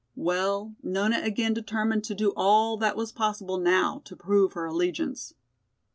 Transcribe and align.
Well, 0.15 0.73
Nona 0.81 1.21
again 1.21 1.53
determined 1.53 2.03
to 2.05 2.15
do 2.15 2.33
all 2.35 2.75
that 2.77 2.97
was 2.97 3.11
possible 3.11 3.59
now 3.59 4.01
to 4.05 4.15
prove 4.15 4.53
her 4.53 4.65
allegiance. 4.65 5.35